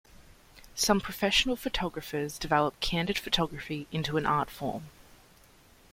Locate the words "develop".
2.39-2.79